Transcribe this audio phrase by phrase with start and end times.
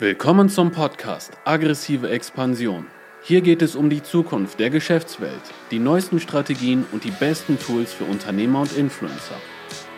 [0.00, 2.86] Willkommen zum Podcast Aggressive Expansion.
[3.22, 7.92] Hier geht es um die Zukunft der Geschäftswelt, die neuesten Strategien und die besten Tools
[7.92, 9.36] für Unternehmer und Influencer.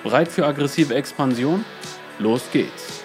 [0.03, 1.65] Bereit für aggressive Expansion?
[2.19, 3.05] Los geht's!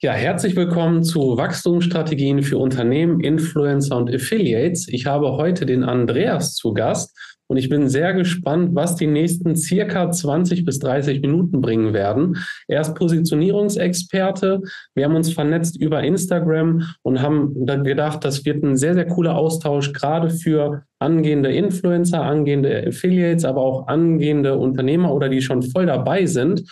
[0.00, 4.88] Ja, herzlich willkommen zu Wachstumsstrategien für Unternehmen, Influencer und Affiliates.
[4.88, 7.14] Ich habe heute den Andreas zu Gast
[7.50, 12.36] und ich bin sehr gespannt, was die nächsten circa 20 bis 30 Minuten bringen werden.
[12.68, 14.60] Er ist Positionierungsexperte.
[14.94, 19.36] Wir haben uns vernetzt über Instagram und haben gedacht, das wird ein sehr, sehr cooler
[19.36, 25.86] Austausch, gerade für angehende Influencer, angehende Affiliates, aber auch angehende Unternehmer oder die schon voll
[25.86, 26.62] dabei sind.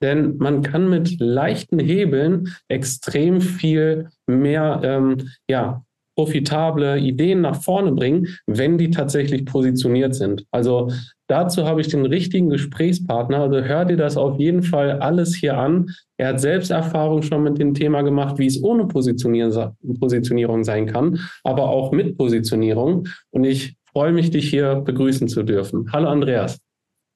[0.00, 7.92] Denn man kann mit leichten Hebeln extrem viel mehr ähm, ja, profitable Ideen nach vorne
[7.92, 10.44] bringen, wenn die tatsächlich positioniert sind.
[10.50, 10.90] Also
[11.26, 13.38] dazu habe ich den richtigen Gesprächspartner.
[13.38, 15.90] Also hör dir das auf jeden Fall alles hier an.
[16.16, 21.18] Er hat selbst Erfahrung schon mit dem Thema gemacht, wie es ohne Positionierung sein kann,
[21.44, 23.08] aber auch mit Positionierung.
[23.30, 25.90] Und ich freue mich, dich hier begrüßen zu dürfen.
[25.92, 26.58] Hallo Andreas.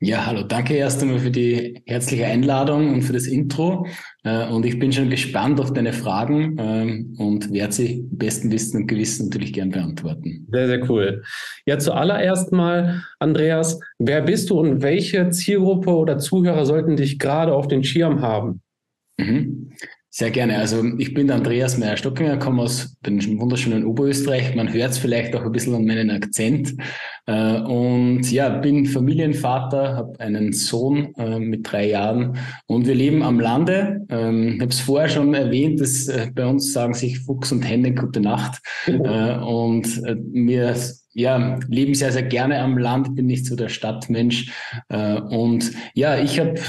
[0.00, 3.86] Ja, hallo, danke erst einmal für die herzliche Einladung und für das Intro.
[4.25, 8.83] Äh, und ich bin schon gespannt auf deine Fragen ähm, und werde sie besten Wissen
[8.83, 10.47] und Gewissen natürlich gern beantworten.
[10.52, 11.22] Sehr, sehr cool.
[11.64, 17.55] Ja, zuallererst mal, Andreas, wer bist du und welche Zielgruppe oder Zuhörer sollten dich gerade
[17.55, 18.61] auf den Schirm haben?
[19.17, 19.70] Mhm.
[20.11, 20.58] Sehr gerne.
[20.58, 24.55] Also ich bin Andreas Meyer-Stockinger, komme aus dem wunderschönen Oberösterreich.
[24.55, 26.74] Man hört es vielleicht auch ein bisschen an meinen Akzent.
[27.27, 33.22] Äh, und ja, bin Familienvater, habe einen Sohn äh, mit drei Jahren und wir leben
[33.22, 34.06] am Lande.
[34.08, 37.62] Ähm, ich habe es vorher schon erwähnt, dass äh, bei uns sagen sich Fuchs und
[37.62, 38.62] Henne gute Nacht.
[38.86, 38.96] Mhm.
[39.46, 40.02] Und
[40.33, 40.77] wir
[41.14, 44.52] ja, leben sehr, sehr gerne am Land, bin nicht so der Stadtmensch.
[44.88, 46.61] Und ja, ich habe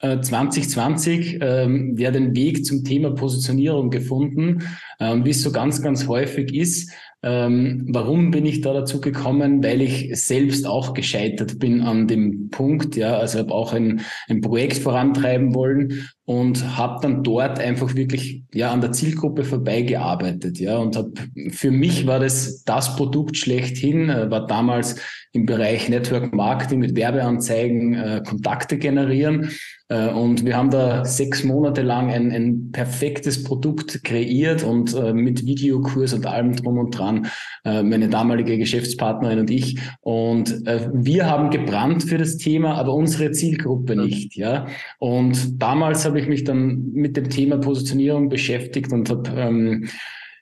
[0.00, 4.64] 2020 äh, ähm, ja den Weg zum Thema Positionierung gefunden,
[4.98, 6.90] ähm, wie es so ganz, ganz häufig ist.
[7.22, 9.62] Ähm, warum bin ich da dazu gekommen?
[9.62, 14.40] Weil ich selbst auch gescheitert bin an dem Punkt, ja, also habe auch ein, ein
[14.40, 20.78] Projekt vorantreiben wollen und habe dann dort einfach wirklich ja an der Zielgruppe vorbeigearbeitet, ja,
[20.78, 21.12] und habe
[21.50, 24.96] für mich war das das Produkt schlechthin, äh, war damals
[25.32, 29.50] im Bereich Network Marketing mit Werbeanzeigen äh, Kontakte generieren.
[29.88, 35.12] Äh, und wir haben da sechs Monate lang ein, ein perfektes Produkt kreiert und äh,
[35.12, 37.28] mit Videokurs und allem drum und dran,
[37.64, 39.78] äh, meine damalige Geschäftspartnerin und ich.
[40.00, 44.34] Und äh, wir haben gebrannt für das Thema, aber unsere Zielgruppe nicht.
[44.34, 44.66] Ja.
[44.98, 49.88] Und damals habe ich mich dann mit dem Thema Positionierung beschäftigt und habe ähm,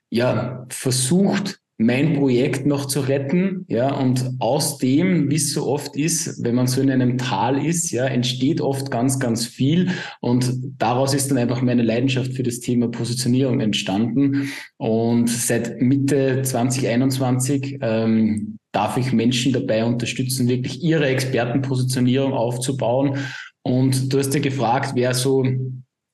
[0.08, 5.96] ja versucht, mein Projekt noch zu retten, ja, und aus dem, wie es so oft
[5.96, 9.90] ist, wenn man so in einem Tal ist, ja, entsteht oft ganz, ganz viel
[10.20, 14.50] und daraus ist dann einfach meine Leidenschaft für das Thema Positionierung entstanden.
[14.76, 23.18] Und seit Mitte 2021 ähm, darf ich Menschen dabei unterstützen, wirklich ihre Expertenpositionierung aufzubauen.
[23.62, 25.44] Und du hast ja gefragt, wer so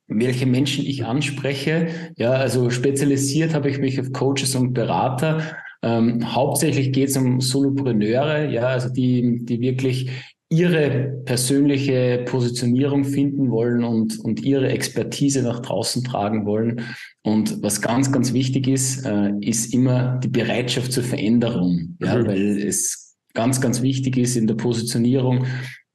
[0.06, 1.88] welche Menschen ich anspreche.
[2.16, 5.42] Ja, also spezialisiert habe ich mich auf Coaches und Berater.
[5.82, 10.10] Ähm, hauptsächlich geht es um Solopreneure, ja, also die, die wirklich
[10.50, 16.82] ihre persönliche Positionierung finden wollen und, und ihre Expertise nach draußen tragen wollen.
[17.22, 22.26] Und was ganz, ganz wichtig ist, äh, ist immer die Bereitschaft zur Veränderung, ja, mhm.
[22.26, 25.46] weil es ganz, ganz wichtig ist in der Positionierung,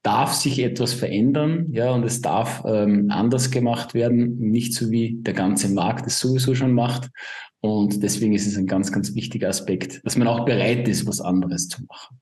[0.01, 5.17] darf sich etwas verändern, ja, und es darf ähm, anders gemacht werden, nicht so wie
[5.21, 7.09] der ganze Markt es sowieso schon macht.
[7.61, 11.19] Und deswegen ist es ein ganz, ganz wichtiger Aspekt, dass man auch bereit ist, was
[11.19, 12.21] anderes zu machen.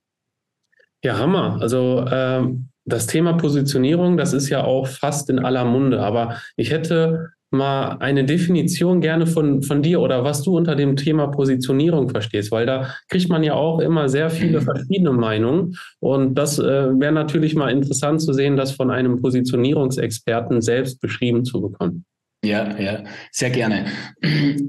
[1.04, 1.60] Ja, Hammer.
[1.62, 6.02] Also ähm, das Thema Positionierung, das ist ja auch fast in aller Munde.
[6.02, 10.96] Aber ich hätte mal eine Definition gerne von, von dir oder was du unter dem
[10.96, 15.76] Thema Positionierung verstehst, weil da kriegt man ja auch immer sehr viele verschiedene Meinungen.
[16.00, 16.64] Und das äh,
[17.00, 22.06] wäre natürlich mal interessant zu sehen, das von einem Positionierungsexperten selbst beschrieben zu bekommen.
[22.44, 23.86] Ja, ja, sehr gerne.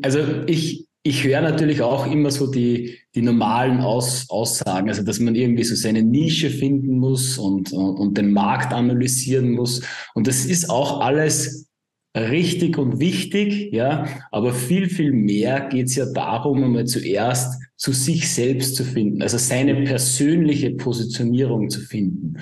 [0.03, 5.21] Also ich, ich höre natürlich auch immer so die, die normalen Aus, Aussagen, also dass
[5.21, 9.83] man irgendwie so seine Nische finden muss und, und den Markt analysieren muss.
[10.15, 11.68] Und das ist auch alles
[12.17, 17.93] richtig und wichtig, ja, aber viel, viel mehr geht es ja darum, einmal zuerst zu
[17.93, 22.39] sich selbst zu finden, also seine persönliche Positionierung zu finden.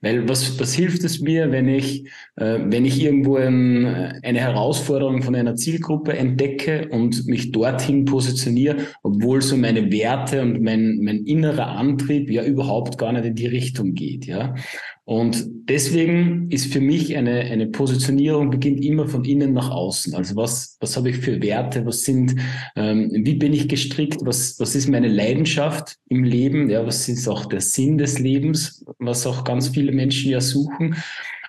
[0.00, 5.22] Weil was, was hilft es mir, wenn ich, äh, wenn ich irgendwo ein, eine Herausforderung
[5.22, 11.24] von einer Zielgruppe entdecke und mich dorthin positioniere, obwohl so meine Werte und mein, mein
[11.24, 14.56] innerer Antrieb ja überhaupt gar nicht in die Richtung geht, ja.
[15.10, 20.14] Und deswegen ist für mich eine, eine Positionierung beginnt immer von innen nach außen.
[20.14, 21.84] Also was, was habe ich für Werte?
[21.84, 22.36] Was sind,
[22.76, 24.20] ähm, wie bin ich gestrickt?
[24.22, 26.70] Was, was ist meine Leidenschaft im Leben?
[26.70, 28.84] Ja, was ist auch der Sinn des Lebens?
[29.00, 30.94] Was auch ganz viele Menschen ja suchen.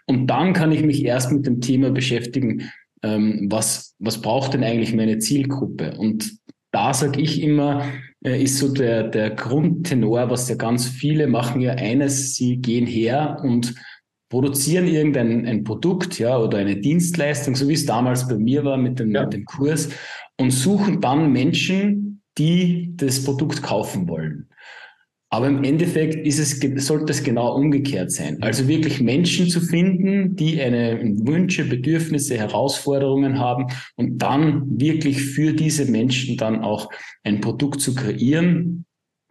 [0.08, 2.72] Und dann kann ich mich erst mit dem Thema beschäftigen,
[3.04, 6.00] ähm, was, was braucht denn eigentlich meine Zielgruppe?
[6.00, 6.32] Und
[6.72, 7.86] da sage ich immer,
[8.24, 13.42] ist so der, der Grundtenor, was ja ganz viele machen ja eines, sie gehen her
[13.44, 13.74] und
[14.30, 18.78] produzieren irgendein ein Produkt ja, oder eine Dienstleistung, so wie es damals bei mir war
[18.78, 19.24] mit dem, ja.
[19.24, 19.90] mit dem Kurs,
[20.40, 24.48] und suchen dann Menschen, die das Produkt kaufen wollen.
[25.34, 28.42] Aber im Endeffekt ist es, sollte es genau umgekehrt sein.
[28.42, 35.54] Also wirklich Menschen zu finden, die eine Wünsche, Bedürfnisse, Herausforderungen haben und dann wirklich für
[35.54, 36.90] diese Menschen dann auch
[37.24, 38.86] ein Produkt zu kreieren.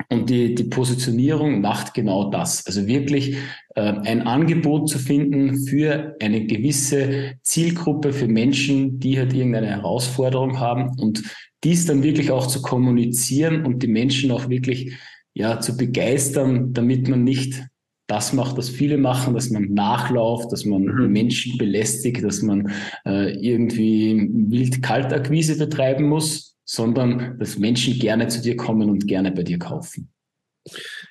[0.09, 2.67] Und die, die Positionierung macht genau das.
[2.67, 3.37] Also wirklich
[3.75, 10.59] äh, ein Angebot zu finden für eine gewisse Zielgruppe, für Menschen, die halt irgendeine Herausforderung
[10.59, 11.23] haben und
[11.63, 14.95] dies dann wirklich auch zu kommunizieren und die Menschen auch wirklich
[15.35, 17.63] ja, zu begeistern, damit man nicht
[18.07, 21.13] das macht, was viele machen, dass man nachlauft, dass man mhm.
[21.13, 22.73] Menschen belästigt, dass man
[23.07, 29.31] äh, irgendwie wild Kaltakquise betreiben muss, sondern dass Menschen gerne zu dir kommen und gerne
[29.31, 30.11] bei dir kaufen.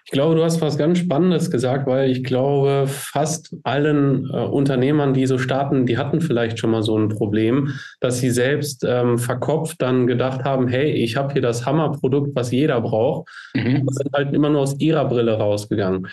[0.06, 5.13] Ich glaube, du hast was ganz Spannendes gesagt, weil ich glaube, fast allen äh, Unternehmern,
[5.13, 9.18] die so starten, die hatten vielleicht schon mal so ein Problem, dass sie selbst ähm,
[9.18, 13.81] verkopft dann gedacht haben, hey, ich habe hier das Hammerprodukt, was jeder braucht, mhm.
[13.81, 16.07] und sind halt immer nur aus ihrer Brille rausgegangen.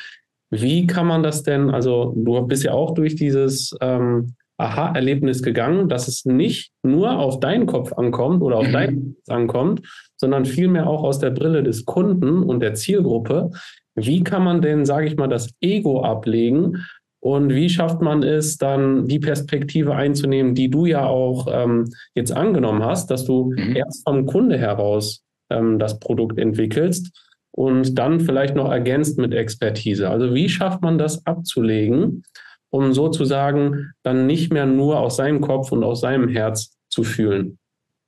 [0.51, 5.89] Wie kann man das denn, also du bist ja auch durch dieses ähm, Aha-Erlebnis gegangen,
[5.89, 8.73] dass es nicht nur auf deinen Kopf ankommt oder auf mhm.
[8.73, 9.83] dein Kopf ankommt,
[10.17, 13.51] sondern vielmehr auch aus der Brille des Kunden und der Zielgruppe.
[13.95, 16.85] Wie kann man denn, sage ich mal, das Ego ablegen
[17.21, 22.33] und wie schafft man es dann, die Perspektive einzunehmen, die du ja auch ähm, jetzt
[22.33, 23.77] angenommen hast, dass du mhm.
[23.77, 27.11] erst vom Kunde heraus ähm, das Produkt entwickelst
[27.51, 30.09] und dann vielleicht noch ergänzt mit Expertise.
[30.09, 32.23] Also wie schafft man das abzulegen,
[32.71, 37.59] um sozusagen dann nicht mehr nur aus seinem Kopf und aus seinem Herz zu fühlen?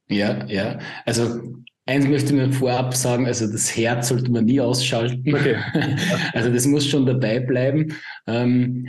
[0.08, 0.78] Ja, ja.
[1.04, 1.40] Also
[1.88, 5.34] Eins möchte ich mir vorab sagen, also das Herz sollte man nie ausschalten.
[5.34, 5.56] Okay.
[6.34, 7.94] also das muss schon dabei bleiben.
[8.26, 8.88] Ähm,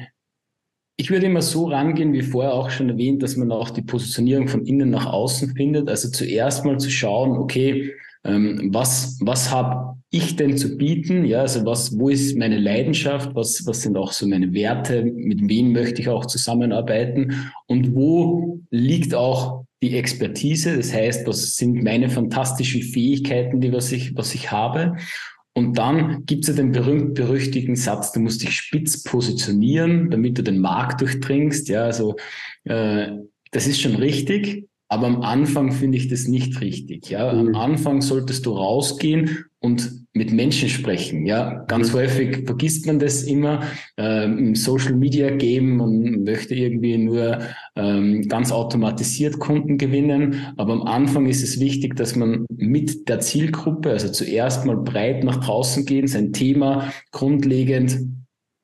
[0.97, 4.49] ich würde immer so rangehen, wie vorher auch schon erwähnt, dass man auch die Positionierung
[4.49, 5.87] von innen nach außen findet.
[5.87, 7.93] Also zuerst mal zu schauen, okay,
[8.25, 11.25] ähm, was, was habe ich denn zu bieten?
[11.25, 13.35] Ja, also was, wo ist meine Leidenschaft?
[13.35, 15.03] Was, was sind auch so meine Werte?
[15.03, 17.51] Mit wem möchte ich auch zusammenarbeiten?
[17.67, 20.75] Und wo liegt auch die Expertise.
[20.77, 24.97] Das heißt, was sind meine fantastischen Fähigkeiten, die was ich, was ich habe.
[25.53, 30.43] Und dann gibt es ja den berühmt-berüchtigten Satz, du musst dich spitz positionieren, damit du
[30.43, 31.67] den Markt durchdringst.
[31.69, 32.15] Ja, also
[32.65, 33.11] äh,
[33.51, 37.09] das ist schon richtig, aber am Anfang finde ich das nicht richtig.
[37.09, 37.55] Ja, am mhm.
[37.55, 41.25] Anfang solltest du rausgehen und mit Menschen sprechen.
[41.25, 41.97] Ja, ganz mhm.
[41.97, 43.61] häufig vergisst man das immer
[43.97, 47.39] äh, im Social Media Game und möchte irgendwie nur
[47.75, 50.53] ähm, ganz automatisiert Kunden gewinnen.
[50.57, 55.23] Aber am Anfang ist es wichtig, dass man mit der Zielgruppe, also zuerst mal breit
[55.23, 57.99] nach draußen gehen, sein Thema grundlegend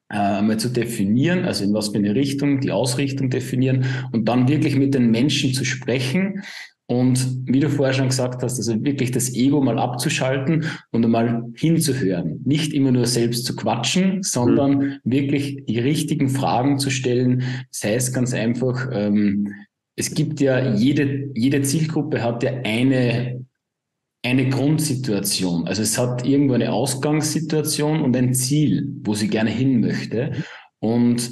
[0.10, 4.48] äh, einmal zu definieren, also in was für eine Richtung, die Ausrichtung definieren und dann
[4.48, 6.44] wirklich mit den Menschen zu sprechen
[6.88, 11.44] und wie du vorher schon gesagt hast, also wirklich das Ego mal abzuschalten und einmal
[11.56, 12.42] hinzuhören.
[12.46, 15.00] Nicht immer nur selbst zu quatschen, sondern mhm.
[15.04, 17.44] wirklich die richtigen Fragen zu stellen.
[17.72, 19.52] Das heißt ganz einfach, ähm,
[19.96, 23.44] es gibt ja jede, jede Zielgruppe hat ja eine,
[24.24, 25.68] eine Grundsituation.
[25.68, 30.34] Also es hat irgendwo eine Ausgangssituation und ein Ziel, wo sie gerne hin möchte.
[30.80, 31.32] Und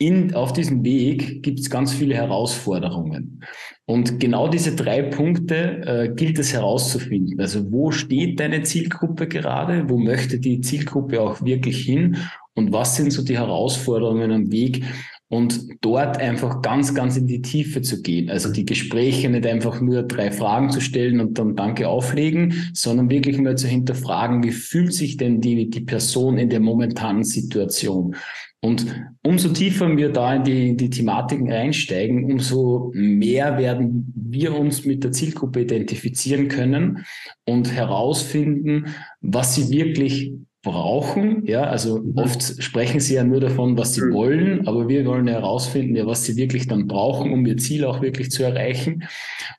[0.00, 3.44] in, auf diesem Weg gibt es ganz viele Herausforderungen.
[3.84, 5.54] Und genau diese drei Punkte
[5.84, 7.38] äh, gilt es herauszufinden.
[7.38, 9.90] Also wo steht deine Zielgruppe gerade?
[9.90, 12.16] Wo möchte die Zielgruppe auch wirklich hin?
[12.54, 14.84] Und was sind so die Herausforderungen am Weg?
[15.28, 18.30] Und dort einfach ganz, ganz in die Tiefe zu gehen.
[18.30, 23.10] Also die Gespräche nicht einfach nur drei Fragen zu stellen und dann Danke auflegen, sondern
[23.10, 28.16] wirklich mal zu hinterfragen, wie fühlt sich denn die, die Person in der momentanen Situation?
[28.62, 28.86] Und
[29.22, 35.02] umso tiefer wir da in die, die Thematiken reinsteigen, umso mehr werden wir uns mit
[35.02, 37.06] der Zielgruppe identifizieren können
[37.46, 38.88] und herausfinden,
[39.22, 41.46] was sie wirklich brauchen.
[41.46, 42.18] Ja, also mhm.
[42.18, 44.12] oft sprechen sie ja nur davon, was sie mhm.
[44.12, 48.02] wollen, aber wir wollen herausfinden, ja, was sie wirklich dann brauchen, um ihr Ziel auch
[48.02, 49.04] wirklich zu erreichen.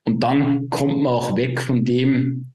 [0.05, 2.50] Und dann kommt man auch weg von dem,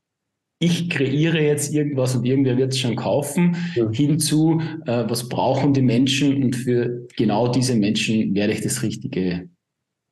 [0.59, 3.91] ich kreiere jetzt irgendwas und irgendwer wird es schon kaufen, ja.
[3.91, 9.49] hinzu, äh, was brauchen die Menschen und für genau diese Menschen werde ich das richtige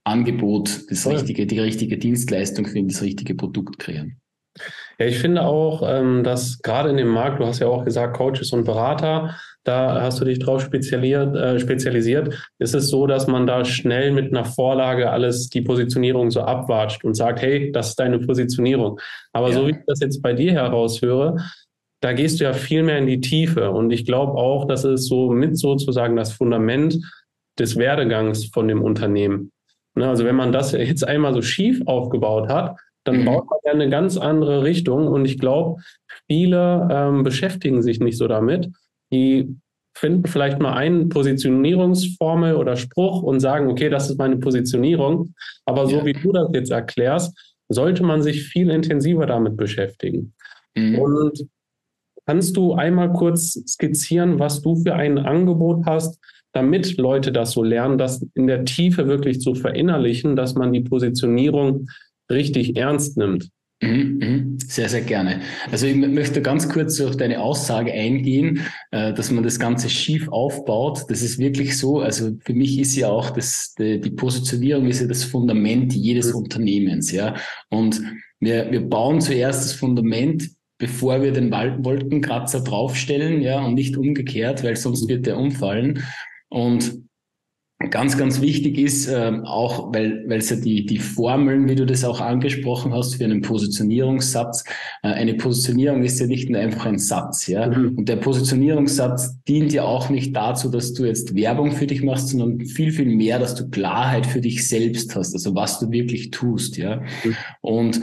[0.04, 4.20] Angebot, das richtige, die richtige Dienstleistung für das richtige Produkt kreieren.
[4.98, 8.16] Ja, ich finde auch, ähm, dass gerade in dem Markt, du hast ja auch gesagt,
[8.16, 9.34] Coaches und Berater,
[9.64, 14.12] da hast du dich drauf spezialisiert, äh, spezialisiert, ist es so, dass man da schnell
[14.12, 19.00] mit einer Vorlage alles die Positionierung so abwatscht und sagt, hey, das ist deine Positionierung.
[19.32, 19.54] Aber ja.
[19.54, 21.36] so wie ich das jetzt bei dir heraushöre,
[22.00, 23.70] da gehst du ja viel mehr in die Tiefe.
[23.70, 26.98] Und ich glaube auch, dass es so mit sozusagen das Fundament
[27.58, 29.50] des Werdegangs von dem Unternehmen.
[29.96, 33.24] Ne, also wenn man das jetzt einmal so schief aufgebaut hat, dann mhm.
[33.26, 35.08] baut man ja eine ganz andere Richtung.
[35.08, 35.80] Und ich glaube,
[36.26, 38.70] viele ähm, beschäftigen sich nicht so damit.
[39.14, 39.56] Die
[39.96, 45.34] finden vielleicht mal eine Positionierungsformel oder Spruch und sagen, okay, das ist meine Positionierung.
[45.64, 46.04] Aber so ja.
[46.04, 50.34] wie du das jetzt erklärst, sollte man sich viel intensiver damit beschäftigen.
[50.74, 50.98] Mhm.
[50.98, 51.48] Und
[52.26, 56.18] kannst du einmal kurz skizzieren, was du für ein Angebot hast,
[56.52, 60.82] damit Leute das so lernen, das in der Tiefe wirklich zu verinnerlichen, dass man die
[60.82, 61.88] Positionierung
[62.30, 63.50] richtig ernst nimmt.
[63.84, 64.58] Mhm, mhm.
[64.66, 65.40] Sehr, sehr gerne.
[65.70, 68.60] Also ich möchte ganz kurz auf deine Aussage eingehen,
[68.90, 71.04] äh, dass man das Ganze schief aufbaut.
[71.08, 72.00] Das ist wirklich so.
[72.00, 76.40] Also für mich ist ja auch das, die, Positionierung ist ja das Fundament jedes mhm.
[76.40, 77.12] Unternehmens.
[77.12, 77.34] Ja.
[77.70, 78.00] Und
[78.40, 84.64] wir, wir bauen zuerst das Fundament, bevor wir den Wolkenkratzer draufstellen, ja, und nicht umgekehrt,
[84.64, 86.02] weil sonst wird der umfallen.
[86.48, 87.04] Und
[87.90, 91.86] Ganz, ganz wichtig ist äh, auch, weil weil es ja die, die Formeln, wie du
[91.86, 94.64] das auch angesprochen hast, für einen Positionierungssatz.
[95.02, 97.66] Äh, eine Positionierung ist ja nicht nur einfach ein Satz, ja.
[97.66, 97.98] Mhm.
[97.98, 102.28] Und der Positionierungssatz dient ja auch nicht dazu, dass du jetzt Werbung für dich machst,
[102.28, 106.30] sondern viel, viel mehr, dass du Klarheit für dich selbst hast, also was du wirklich
[106.30, 106.96] tust, ja.
[106.96, 107.36] Mhm.
[107.60, 108.00] Und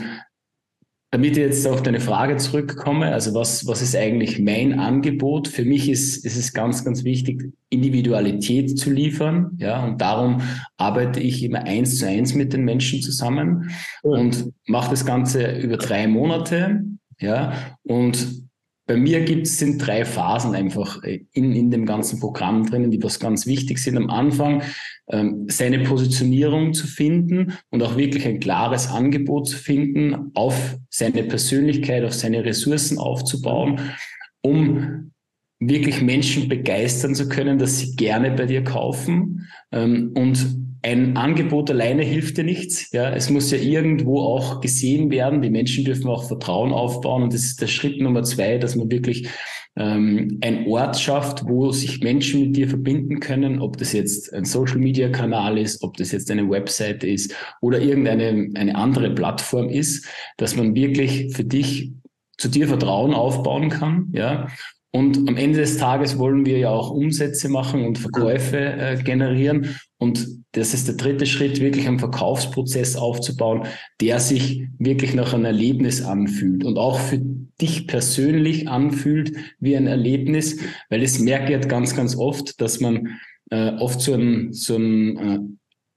[1.12, 5.46] damit ich jetzt auf deine Frage zurückkomme, also was, was ist eigentlich mein Angebot?
[5.46, 9.50] Für mich ist, ist es ganz, ganz wichtig, Individualität zu liefern.
[9.58, 10.40] Ja, und darum
[10.78, 13.70] arbeite ich immer eins zu eins mit den Menschen zusammen
[14.02, 16.82] und mache das Ganze über drei Monate.
[17.20, 18.48] Ja, und
[18.86, 23.02] bei mir gibt es sind drei Phasen einfach in, in dem ganzen Programm drinnen, die
[23.02, 23.98] was ganz wichtig sind.
[23.98, 24.62] Am Anfang
[25.48, 32.04] seine Positionierung zu finden und auch wirklich ein klares Angebot zu finden, auf seine Persönlichkeit,
[32.04, 33.78] auf seine Ressourcen aufzubauen,
[34.40, 35.12] um
[35.60, 41.70] wirklich Menschen begeistern zu können, dass sie gerne bei dir kaufen ähm, und ein Angebot
[41.70, 42.90] alleine hilft dir nichts.
[42.90, 45.40] Ja, es muss ja irgendwo auch gesehen werden.
[45.40, 47.22] Die Menschen dürfen auch Vertrauen aufbauen.
[47.22, 49.28] Und das ist der Schritt Nummer zwei, dass man wirklich
[49.76, 54.44] ähm, ein Ort schafft, wo sich Menschen mit dir verbinden können, ob das jetzt ein
[54.44, 59.68] Social Media Kanal ist, ob das jetzt eine Website ist oder irgendeine eine andere Plattform
[59.68, 61.92] ist, dass man wirklich für dich
[62.38, 64.48] zu dir Vertrauen aufbauen kann, ja,
[64.94, 69.78] und am Ende des Tages wollen wir ja auch Umsätze machen und Verkäufe äh, generieren.
[69.96, 73.66] Und das ist der dritte Schritt, wirklich einen Verkaufsprozess aufzubauen,
[74.00, 77.20] der sich wirklich nach einem Erlebnis anfühlt und auch für
[77.60, 80.58] dich persönlich anfühlt wie ein Erlebnis,
[80.90, 83.18] weil es merke ich ganz, ganz oft, dass man
[83.50, 85.38] äh, oft so ein, so ein äh,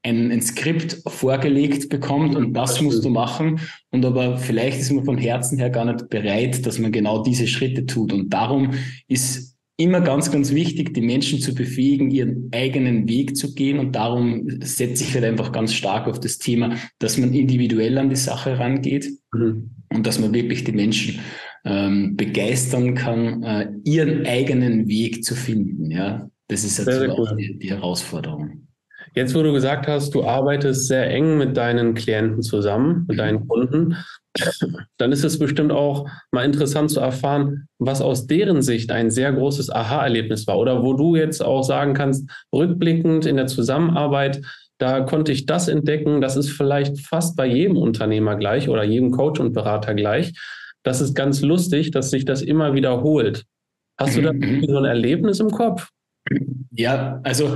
[0.06, 3.60] ein, ein Skript vorgelegt bekommt und das musst du machen.
[3.90, 7.48] Und aber vielleicht ist man von Herzen her gar nicht bereit, dass man genau diese
[7.48, 8.14] Schritte tut.
[8.14, 8.76] Und darum
[9.08, 13.79] ist immer ganz, ganz wichtig, die Menschen zu befähigen, ihren eigenen Weg zu gehen.
[13.79, 18.10] Und darum setze ich halt einfach ganz stark auf das Thema, dass man individuell an
[18.10, 19.72] die Sache rangeht mhm.
[19.94, 21.20] und dass man wirklich die Menschen
[21.65, 25.91] ähm, begeistern kann, äh, ihren eigenen Weg zu finden.
[25.91, 28.67] Ja, das ist also auch die, die Herausforderung.
[29.16, 33.48] Jetzt, wo du gesagt hast, du arbeitest sehr eng mit deinen Klienten zusammen, mit deinen
[33.48, 33.96] Kunden,
[34.98, 39.32] dann ist es bestimmt auch mal interessant zu erfahren, was aus deren Sicht ein sehr
[39.32, 44.42] großes Aha-Erlebnis war oder wo du jetzt auch sagen kannst, rückblickend in der Zusammenarbeit,
[44.80, 49.12] da konnte ich das entdecken, das ist vielleicht fast bei jedem Unternehmer gleich oder jedem
[49.12, 50.34] Coach und Berater gleich.
[50.84, 53.46] Das ist ganz lustig, dass sich das immer wiederholt.
[53.98, 54.66] Hast du da mhm.
[54.68, 55.90] so ein Erlebnis im Kopf?
[56.72, 57.56] Ja, also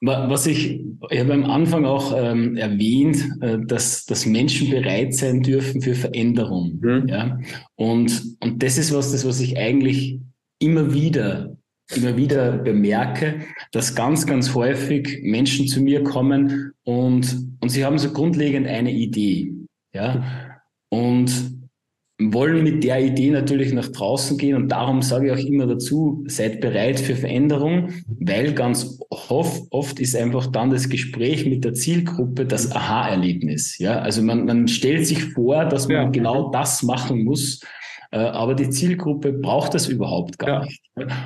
[0.00, 5.42] was ich, ich habe am Anfang auch ähm, erwähnt, äh, dass, dass Menschen bereit sein
[5.42, 6.78] dürfen für Veränderung.
[6.80, 7.08] Mhm.
[7.08, 7.38] Ja?
[7.74, 10.20] Und, und das ist was, das, was ich eigentlich
[10.60, 11.56] immer wieder,
[11.94, 13.40] immer wieder bemerke,
[13.72, 18.92] dass ganz, ganz häufig Menschen zu mir kommen und, und sie haben so grundlegend eine
[18.92, 19.52] Idee.
[19.92, 20.58] Ja?
[20.90, 21.57] Und
[22.20, 26.24] wollen mit der Idee natürlich nach draußen gehen und darum sage ich auch immer dazu,
[26.26, 31.74] seid bereit für Veränderung, weil ganz oft, oft ist einfach dann das Gespräch mit der
[31.74, 33.78] Zielgruppe das Aha-Erlebnis.
[33.78, 36.08] Ja, also man, man stellt sich vor, dass man ja.
[36.10, 37.60] genau das machen muss,
[38.16, 40.64] aber die Zielgruppe braucht das überhaupt gar ja.
[40.64, 40.82] nicht.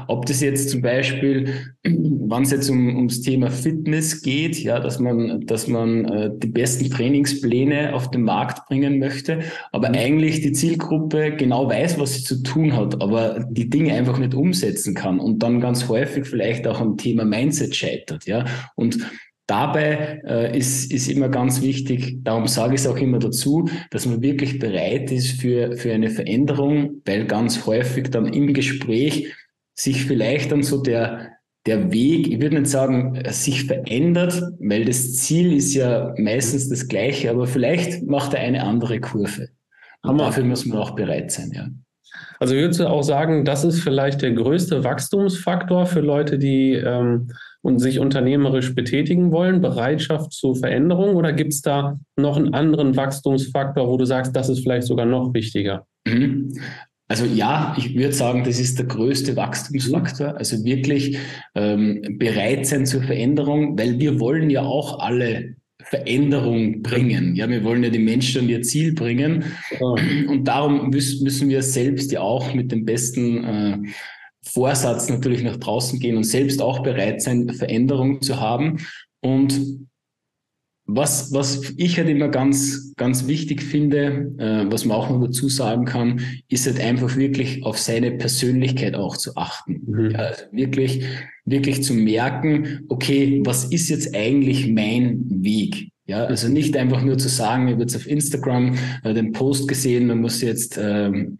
[0.08, 4.98] Ob das jetzt zum Beispiel, wann es jetzt um, ums Thema Fitness geht, ja, dass
[4.98, 9.94] man, dass man äh, die besten Trainingspläne auf den Markt bringen möchte, aber mhm.
[9.94, 14.34] eigentlich die Zielgruppe genau weiß, was sie zu tun hat, aber die Dinge einfach nicht
[14.34, 18.44] umsetzen kann und dann ganz häufig vielleicht auch am Thema Mindset scheitert, ja.
[18.74, 18.98] Und
[19.52, 24.06] Dabei äh, ist, ist immer ganz wichtig, darum sage ich es auch immer dazu, dass
[24.06, 29.30] man wirklich bereit ist für, für eine Veränderung, weil ganz häufig dann im Gespräch
[29.74, 31.32] sich vielleicht dann so der,
[31.66, 36.88] der Weg, ich würde nicht sagen, sich verändert, weil das Ziel ist ja meistens das
[36.88, 39.50] gleiche, aber vielleicht macht er eine andere Kurve.
[40.00, 41.68] Und dafür muss man auch bereit sein, ja.
[42.42, 47.28] Also würdest du auch sagen, das ist vielleicht der größte Wachstumsfaktor für Leute, die ähm,
[47.60, 52.96] und sich unternehmerisch betätigen wollen, Bereitschaft zur Veränderung oder gibt es da noch einen anderen
[52.96, 55.86] Wachstumsfaktor, wo du sagst, das ist vielleicht sogar noch wichtiger?
[56.04, 56.52] Mhm.
[57.06, 60.36] Also ja, ich würde sagen, das ist der größte Wachstumsfaktor.
[60.36, 61.18] Also wirklich
[61.54, 67.34] ähm, bereit sein zur Veränderung, weil wir wollen ja auch alle Veränderung bringen.
[67.34, 69.44] Ja, wir wollen ja die Menschen an ihr Ziel bringen.
[70.28, 73.78] Und darum müssen wir selbst ja auch mit dem besten äh,
[74.42, 78.78] Vorsatz natürlich nach draußen gehen und selbst auch bereit sein, Veränderungen zu haben.
[79.20, 79.88] Und
[80.86, 85.48] was, was ich halt immer ganz, ganz wichtig finde, äh, was man auch noch dazu
[85.48, 89.82] sagen kann, ist halt einfach wirklich auf seine Persönlichkeit auch zu achten.
[89.86, 90.10] Mhm.
[90.10, 91.04] Ja, also wirklich,
[91.44, 95.88] wirklich zu merken, okay, was ist jetzt eigentlich mein Weg?
[96.06, 98.74] Ja, also nicht einfach nur zu sagen, ich habe jetzt auf Instagram
[99.04, 101.38] äh, den Post gesehen, man muss jetzt ähm,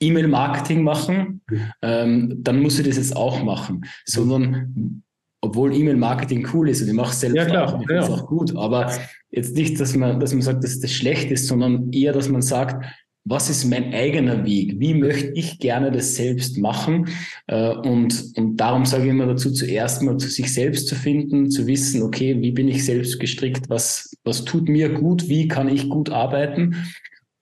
[0.00, 1.60] E-Mail-Marketing machen, mhm.
[1.82, 3.84] ähm, dann muss ich das jetzt auch machen.
[4.06, 5.02] Sondern,
[5.40, 8.02] obwohl E-Mail-Marketing cool ist und ich mache es selbst ja, klar, auch, ja.
[8.02, 8.92] auch gut, aber
[9.30, 12.42] jetzt nicht, dass man, dass man sagt, dass das schlecht ist, sondern eher, dass man
[12.42, 12.84] sagt,
[13.24, 14.80] was ist mein eigener Weg?
[14.80, 17.08] Wie möchte ich gerne das selbst machen?
[17.46, 21.50] Äh, und, und darum sage ich immer dazu, zuerst mal zu sich selbst zu finden,
[21.50, 23.68] zu wissen, okay, wie bin ich selbst gestrickt?
[23.68, 25.28] Was, was tut mir gut?
[25.28, 26.76] Wie kann ich gut arbeiten?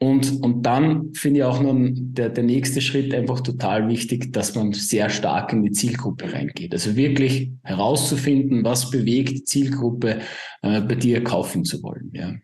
[0.00, 4.54] Und, und dann finde ich auch nun der, der nächste Schritt einfach total wichtig, dass
[4.54, 6.73] man sehr stark in die Zielgruppe reingeht.
[6.73, 10.21] Also wirklich herauszufinden, was bewegt die Zielgruppe,
[10.63, 12.11] äh, bei dir kaufen zu wollen.
[12.15, 12.34] Ja.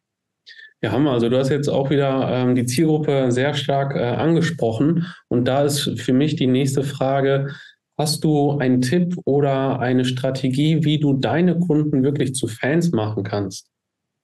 [0.83, 1.13] Ja, Hammer.
[1.13, 5.07] Also du hast jetzt auch wieder ähm, die Zielgruppe sehr stark äh, angesprochen.
[5.29, 7.55] Und da ist für mich die nächste Frage,
[7.97, 13.23] hast du einen Tipp oder eine Strategie, wie du deine Kunden wirklich zu Fans machen
[13.23, 13.71] kannst?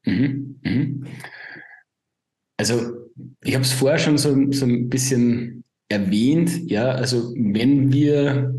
[0.04, 0.60] Mhm.
[0.62, 1.06] Mhm.
[2.60, 2.92] Also
[3.42, 8.54] ich habe es vorher schon so, so ein bisschen erwähnt, ja, also wenn wir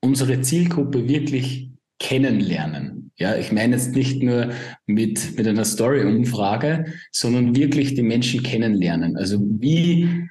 [0.00, 4.50] unsere Zielgruppe wirklich kennenlernen, ja, ich meine jetzt nicht nur
[4.84, 9.16] mit, mit einer Story-Umfrage, sondern wirklich die Menschen kennenlernen.
[9.16, 10.28] Also wie,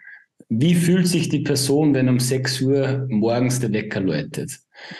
[0.49, 4.51] wie fühlt sich die Person, wenn um 6 Uhr morgens der Wecker läutet?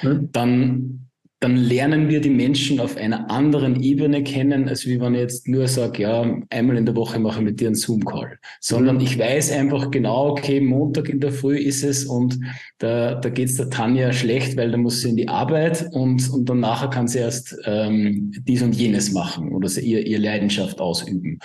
[0.01, 0.29] Mhm.
[0.31, 1.09] Dann
[1.45, 5.67] dann lernen wir die Menschen auf einer anderen Ebene kennen, als wie ich jetzt nur
[5.67, 8.39] sage, ja, einmal in der Woche mache ich mit dir einen Zoom-Call.
[8.59, 12.39] Sondern ich weiß einfach genau, okay, Montag in der Früh ist es und
[12.79, 16.27] da, da geht es der Tanja schlecht, weil da muss sie in die Arbeit und,
[16.31, 20.17] und dann nachher kann sie erst ähm, dies und jenes machen oder sie ihr, ihr
[20.17, 21.37] Leidenschaft ausüben.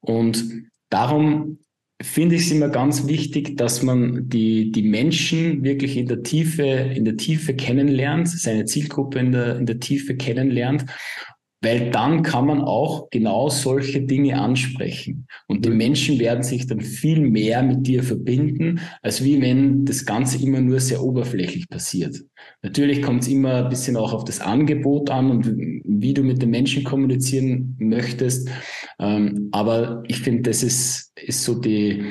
[0.00, 0.44] Und
[0.90, 1.60] darum
[2.06, 6.62] finde ich es immer ganz wichtig, dass man die, die Menschen wirklich in der Tiefe,
[6.62, 10.86] in der Tiefe kennenlernt, seine Zielgruppe in der, in der Tiefe kennenlernt
[11.62, 15.26] weil dann kann man auch genau solche Dinge ansprechen.
[15.46, 15.76] Und die mhm.
[15.78, 20.60] Menschen werden sich dann viel mehr mit dir verbinden, als wie wenn das Ganze immer
[20.60, 22.22] nur sehr oberflächlich passiert.
[22.62, 25.46] Natürlich kommt es immer ein bisschen auch auf das Angebot an und
[25.84, 28.48] wie du mit den Menschen kommunizieren möchtest.
[28.98, 32.04] Ähm, aber ich finde, das ist, ist so die,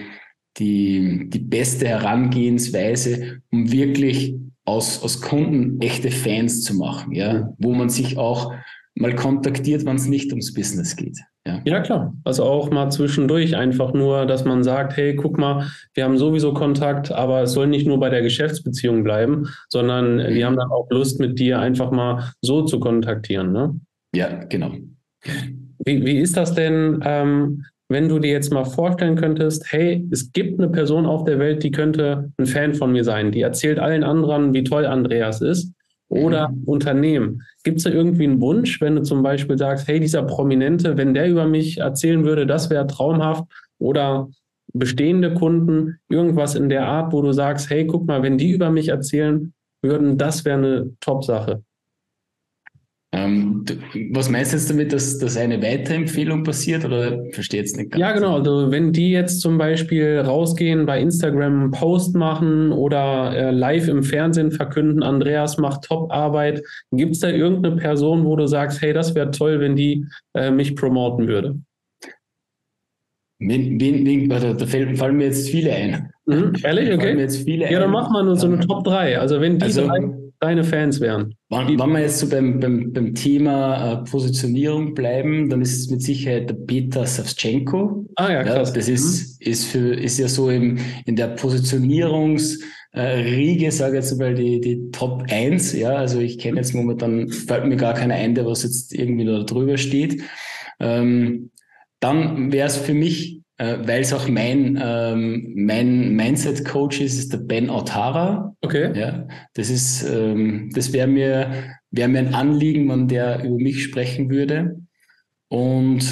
[0.57, 7.73] die, die beste Herangehensweise, um wirklich aus, aus Kunden echte Fans zu machen, ja, wo
[7.73, 8.51] man sich auch
[8.95, 11.17] mal kontaktiert, wenn es nicht ums Business geht.
[11.45, 11.61] Ja.
[11.65, 12.15] ja, klar.
[12.23, 16.53] Also auch mal zwischendurch einfach nur, dass man sagt, hey, guck mal, wir haben sowieso
[16.53, 20.33] Kontakt, aber es soll nicht nur bei der Geschäftsbeziehung bleiben, sondern mhm.
[20.33, 23.51] wir haben dann auch Lust, mit dir einfach mal so zu kontaktieren.
[23.51, 23.79] Ne?
[24.15, 24.71] Ja, genau.
[25.85, 30.31] Wie, wie ist das denn, ähm, wenn du dir jetzt mal vorstellen könntest, hey, es
[30.31, 33.77] gibt eine Person auf der Welt, die könnte ein Fan von mir sein, die erzählt
[33.77, 35.71] allen anderen, wie toll Andreas ist
[36.07, 36.63] oder mhm.
[36.65, 37.41] Unternehmen.
[37.65, 41.15] Gibt es da irgendwie einen Wunsch, wenn du zum Beispiel sagst, hey, dieser Prominente, wenn
[41.15, 43.45] der über mich erzählen würde, das wäre traumhaft?
[43.79, 44.29] Oder
[44.71, 48.69] bestehende Kunden irgendwas in der Art, wo du sagst, hey, guck mal, wenn die über
[48.69, 49.51] mich erzählen
[49.81, 51.63] würden, das wäre eine Top-Sache?
[53.15, 53.63] Ähm,
[54.11, 58.01] was meinst du jetzt damit, dass, dass eine Weiterempfehlung passiert oder verstehe jetzt nicht ganz?
[58.01, 58.35] Ja, genau.
[58.35, 63.87] Also wenn die jetzt zum Beispiel rausgehen, bei Instagram einen Post machen oder äh, live
[63.87, 68.91] im Fernsehen verkünden, Andreas macht Top-Arbeit, gibt es da irgendeine Person, wo du sagst, hey,
[68.91, 71.57] das wäre toll, wenn die äh, mich promoten würde?
[73.39, 76.11] Wen, wen, wen, da, da fallen mir jetzt viele ein.
[76.25, 76.91] Mhm, ehrlich?
[76.91, 77.69] Okay.
[77.71, 79.19] ja, dann mach mal nur so eine Top 3.
[79.19, 81.35] Also wenn die also, drei deine Fans wären.
[81.49, 85.89] Wenn, wenn wir jetzt so beim, beim, beim Thema äh, Positionierung bleiben, dann ist es
[85.89, 88.05] mit Sicherheit der Peter Savchenko.
[88.15, 88.69] Ah ja, krass.
[88.69, 89.51] Ja, das ist, mhm.
[89.51, 92.59] ist, für, ist ja so im, in der Positionierungs-
[92.95, 97.29] äh, Riege, sage jetzt mal die, die Top 1, ja, also ich kenne jetzt momentan,
[97.29, 100.23] fällt mir gar keiner ein, der was jetzt irgendwie da drüber steht.
[100.79, 101.51] Ähm,
[101.99, 107.33] dann wäre es für mich äh, weil es auch mein, ähm, mein Mindset-Coach ist, ist
[107.33, 108.53] der Ben Otara.
[108.61, 108.91] Okay.
[108.97, 111.51] Ja, das ist, ähm, das wäre mir,
[111.91, 114.81] wäre mir ein Anliegen, wenn der über mich sprechen würde.
[115.47, 116.03] Und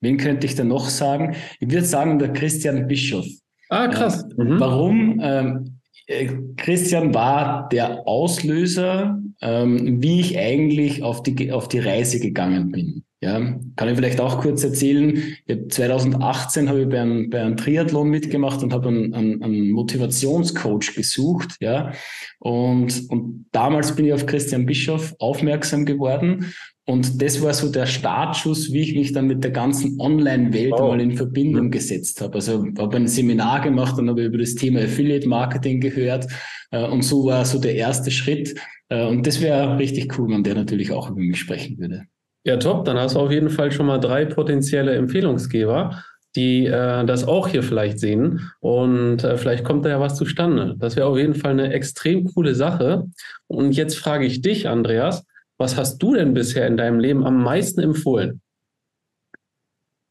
[0.00, 1.34] wen könnte ich da noch sagen?
[1.60, 3.26] Ich würde sagen, der Christian Bischof.
[3.68, 4.24] Ah, krass.
[4.38, 4.60] Äh, mhm.
[4.60, 5.20] Warum?
[5.22, 12.20] Ähm, äh, Christian war der Auslöser, ähm, wie ich eigentlich auf die, auf die Reise
[12.20, 13.04] gegangen bin.
[13.26, 13.40] Ja,
[13.74, 15.20] kann ich vielleicht auch kurz erzählen.
[15.68, 20.94] 2018 habe ich bei einem, bei einem Triathlon mitgemacht und habe einen, einen, einen Motivationscoach
[20.94, 21.56] gesucht.
[21.58, 21.90] Ja,
[22.38, 26.54] und, und damals bin ich auf Christian Bischof aufmerksam geworden.
[26.84, 30.86] Und das war so der Startschuss, wie ich mich dann mit der ganzen Online-Welt oh.
[30.86, 32.36] mal in Verbindung gesetzt habe.
[32.36, 36.28] Also habe ein Seminar gemacht und habe über das Thema Affiliate Marketing gehört.
[36.70, 38.54] Äh, und so war so der erste Schritt.
[38.88, 42.04] Äh, und das wäre richtig cool, wenn der natürlich auch über mich sprechen würde.
[42.46, 42.84] Ja, top.
[42.84, 46.04] Dann hast du auf jeden Fall schon mal drei potenzielle Empfehlungsgeber,
[46.36, 48.52] die äh, das auch hier vielleicht sehen.
[48.60, 50.76] Und äh, vielleicht kommt da ja was zustande.
[50.78, 53.10] Das wäre auf jeden Fall eine extrem coole Sache.
[53.48, 55.24] Und jetzt frage ich dich, Andreas,
[55.58, 58.40] was hast du denn bisher in deinem Leben am meisten empfohlen?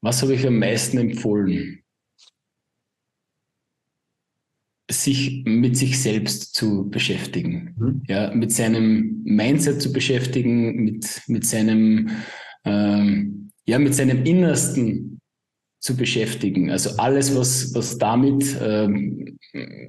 [0.01, 1.84] Was habe ich am meisten empfohlen?
[4.89, 8.01] Sich mit sich selbst zu beschäftigen, mhm.
[8.07, 12.09] ja, mit seinem Mindset zu beschäftigen, mit, mit seinem,
[12.65, 15.19] ähm, ja, mit seinem Innersten
[15.79, 16.71] zu beschäftigen.
[16.71, 19.37] Also alles, was, was damit ähm,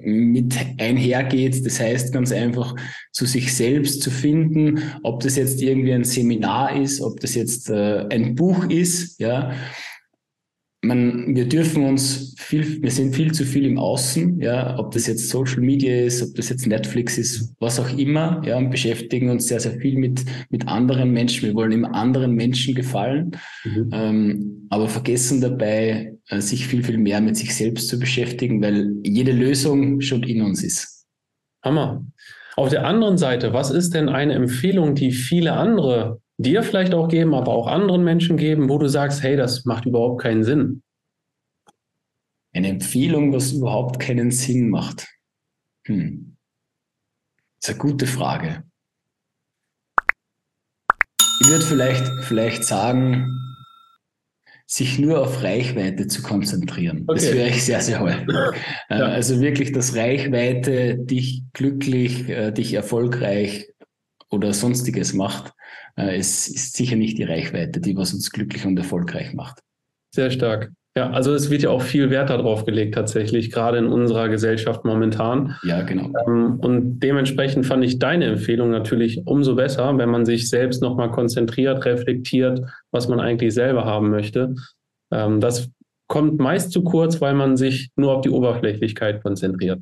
[0.03, 1.65] mit einhergeht.
[1.65, 2.75] Das heißt ganz einfach,
[3.11, 7.69] zu sich selbst zu finden, ob das jetzt irgendwie ein Seminar ist, ob das jetzt
[7.69, 9.53] äh, ein Buch ist, ja,
[10.87, 15.05] man, wir dürfen uns viel, wir sind viel zu viel im Außen, ja, ob das
[15.07, 19.29] jetzt Social Media ist, ob das jetzt Netflix ist, was auch immer, ja, und beschäftigen
[19.29, 21.47] uns sehr, sehr viel mit, mit anderen Menschen.
[21.47, 23.31] Wir wollen immer anderen Menschen gefallen,
[23.65, 23.89] mhm.
[23.91, 28.95] ähm, aber vergessen dabei, äh, sich viel, viel mehr mit sich selbst zu beschäftigen, weil
[29.03, 31.05] jede Lösung schon in uns ist.
[31.63, 32.05] Hammer.
[32.55, 37.07] Auf der anderen Seite, was ist denn eine Empfehlung, die viele andere dir vielleicht auch
[37.07, 40.83] geben, aber auch anderen Menschen geben, wo du sagst, hey, das macht überhaupt keinen Sinn?
[42.53, 45.07] Eine Empfehlung, was überhaupt keinen Sinn macht.
[45.85, 46.37] Hm.
[47.59, 48.63] Das ist eine gute Frage.
[51.41, 53.25] Ich würde vielleicht, vielleicht sagen,
[54.65, 57.05] sich nur auf Reichweite zu konzentrieren.
[57.07, 57.19] Okay.
[57.19, 58.27] Das wäre ich sehr, sehr häufig.
[58.89, 59.05] Äh, ja.
[59.07, 63.67] Also wirklich, dass Reichweite dich glücklich, äh, dich erfolgreich
[64.29, 65.53] oder sonstiges macht.
[65.95, 69.59] Äh, es ist sicher nicht die Reichweite, die was uns glücklich und erfolgreich macht.
[70.13, 70.71] Sehr stark.
[70.97, 74.83] Ja, also es wird ja auch viel Wert darauf gelegt, tatsächlich, gerade in unserer Gesellschaft
[74.83, 75.55] momentan.
[75.63, 76.11] Ja, genau.
[76.27, 81.11] Ähm, und dementsprechend fand ich deine Empfehlung natürlich umso besser, wenn man sich selbst nochmal
[81.11, 84.55] konzentriert, reflektiert, was man eigentlich selber haben möchte.
[85.11, 85.69] Ähm, das
[86.07, 89.79] kommt meist zu kurz, weil man sich nur auf die Oberflächlichkeit konzentriert.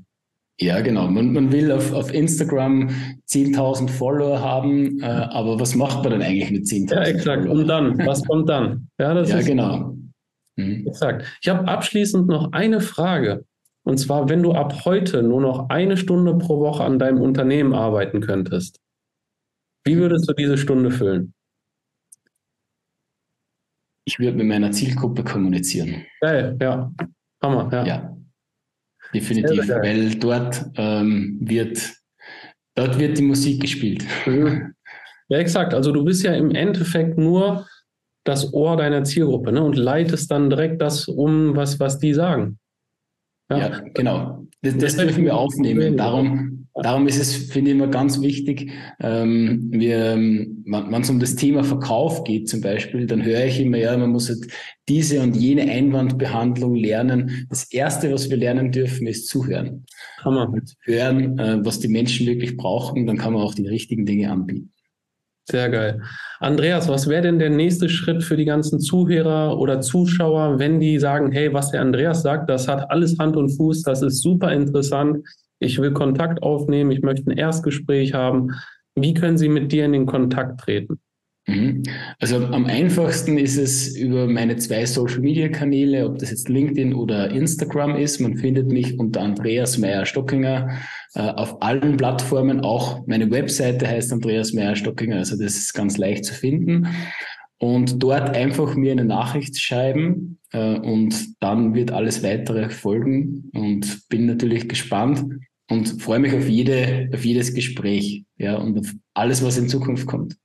[0.60, 1.08] Ja, genau.
[1.08, 2.90] Man, man will auf, auf Instagram
[3.28, 6.94] 10.000 Follower haben, äh, aber was macht man denn eigentlich mit 10.000?
[6.94, 7.44] Ja, exakt.
[7.44, 7.60] Follower?
[7.60, 8.88] Und dann, was kommt dann?
[8.98, 9.98] Ja, das ja ist genau.
[10.56, 10.88] Mhm.
[10.88, 11.26] Exakt.
[11.42, 13.46] Ich habe abschließend noch eine Frage.
[13.84, 17.74] Und zwar, wenn du ab heute nur noch eine Stunde pro Woche an deinem Unternehmen
[17.74, 18.80] arbeiten könntest,
[19.86, 21.34] wie würdest du diese Stunde füllen?
[24.08, 26.06] Ich würde mit meiner Zielgruppe kommunizieren.
[26.22, 26.92] Geil, ja.
[27.44, 27.86] Hammer, ja.
[27.86, 28.15] ja.
[29.14, 31.94] Definitiv, weil dort ähm, wird,
[32.76, 34.06] dort wird die Musik gespielt.
[34.26, 34.74] Mhm.
[35.30, 35.74] Ja, exakt.
[35.74, 37.68] Also du bist ja im Endeffekt nur
[38.26, 39.64] das Ohr deiner Zielgruppe ne?
[39.64, 42.60] und leitest dann direkt das um, was, was die sagen.
[43.50, 44.48] Ja, ja genau.
[44.62, 45.98] Das, das dürfen wir aufnehmen.
[45.98, 51.36] Darum, darum ist es, finde ich, immer ganz wichtig, ähm, wir, wenn es um das
[51.36, 54.46] Thema Verkauf geht zum Beispiel, dann höre ich immer, ja, man muss halt
[54.90, 57.48] diese und jene Einwandbehandlung lernen.
[57.50, 59.86] Das Erste, was wir lernen dürfen, ist zuhören.
[60.24, 60.50] Hammer.
[60.50, 64.32] Und hören, äh, was die Menschen wirklich brauchen, dann kann man auch die richtigen Dinge
[64.32, 64.72] anbieten.
[65.48, 66.02] Sehr geil.
[66.40, 70.98] Andreas, was wäre denn der nächste Schritt für die ganzen Zuhörer oder Zuschauer, wenn die
[70.98, 74.52] sagen, hey, was der Andreas sagt, das hat alles Hand und Fuß, das ist super
[74.52, 75.24] interessant,
[75.60, 78.52] ich will Kontakt aufnehmen, ich möchte ein Erstgespräch haben.
[78.96, 81.00] Wie können sie mit dir in den Kontakt treten?
[81.48, 81.84] Mhm.
[82.20, 87.96] Also am einfachsten ist es über meine zwei Social-Media-Kanäle, ob das jetzt LinkedIn oder Instagram
[87.98, 88.20] ist.
[88.20, 90.80] Man findet mich unter Andreas Meyer-Stockinger
[91.14, 92.62] äh, auf allen Plattformen.
[92.62, 96.88] Auch meine Webseite heißt Andreas Meyer-Stockinger, also das ist ganz leicht zu finden.
[97.58, 104.10] Und dort einfach mir eine Nachricht schreiben äh, und dann wird alles weitere folgen und
[104.10, 105.24] bin natürlich gespannt
[105.70, 110.06] und freue mich auf jede, auf jedes Gespräch, ja, und auf alles, was in Zukunft
[110.06, 110.36] kommt.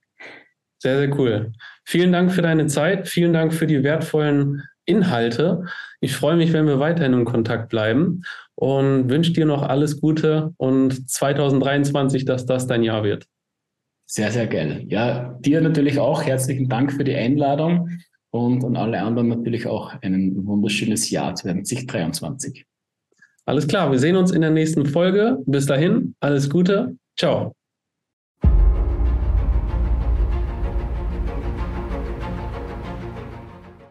[0.78, 1.52] Sehr, sehr cool.
[1.84, 3.06] Vielen Dank für deine Zeit.
[3.08, 5.64] Vielen Dank für die wertvollen Inhalte.
[6.00, 8.22] Ich freue mich, wenn wir weiterhin in Kontakt bleiben
[8.54, 13.26] und wünsche dir noch alles Gute und 2023, dass das dein Jahr wird.
[14.12, 14.86] Sehr, sehr geil.
[14.88, 17.90] Ja, dir natürlich auch herzlichen Dank für die Einladung
[18.30, 22.66] und an alle anderen natürlich auch ein wunderschönes Jahr 2023.
[23.46, 25.38] Alles klar, wir sehen uns in der nächsten Folge.
[25.46, 26.96] Bis dahin, alles Gute.
[27.16, 27.54] Ciao.